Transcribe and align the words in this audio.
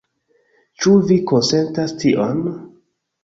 Ĉu 0.85 0.93
vi 1.11 1.17
konsentas 1.31 1.93
tion? 2.05 2.41